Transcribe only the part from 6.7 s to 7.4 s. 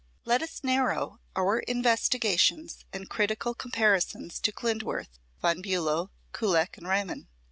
and Riemann.